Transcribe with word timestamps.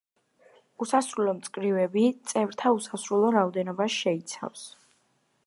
უსასრულო 0.85 1.35
მწკრივები 1.41 2.07
წევრთა 2.33 2.73
უსასრულო 2.79 3.31
რაოდენობას 3.37 3.99
შეიცავს. 4.01 4.67